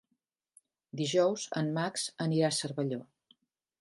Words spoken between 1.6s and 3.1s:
en Max anirà a Cervelló.